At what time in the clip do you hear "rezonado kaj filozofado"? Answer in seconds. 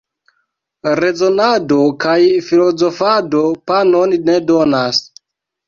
0.99-3.45